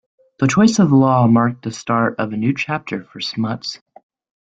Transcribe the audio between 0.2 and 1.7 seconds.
The choice of Law marked